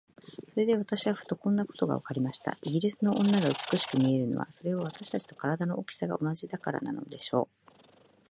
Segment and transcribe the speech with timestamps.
[0.53, 2.57] それで私はふと、こんなことがわかりました。
[2.63, 7.71] イギリスの女が美しく見えるのは、それは私たちと身体の大きさが同じだからなのでしょう。